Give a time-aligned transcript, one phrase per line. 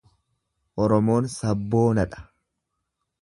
[0.85, 2.25] oromoon sabboonadha.